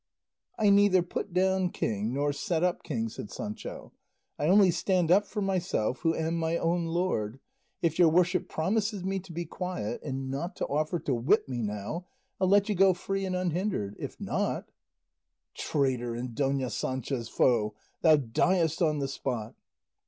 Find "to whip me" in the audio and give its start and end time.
11.01-11.61